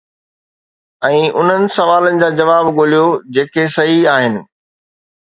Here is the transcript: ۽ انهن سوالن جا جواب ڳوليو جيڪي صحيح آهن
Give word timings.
۽ 1.07 1.17
انهن 1.41 1.67
سوالن 1.75 2.17
جا 2.23 2.29
جواب 2.39 2.69
ڳوليو 2.79 3.03
جيڪي 3.39 3.67
صحيح 3.75 4.09
آهن 4.15 4.39